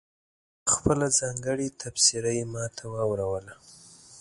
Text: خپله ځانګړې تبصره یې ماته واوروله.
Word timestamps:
خپله 0.73 1.05
ځانګړې 1.19 1.67
تبصره 1.81 2.31
یې 2.37 2.45
ماته 2.53 2.85
واوروله. 2.93 3.53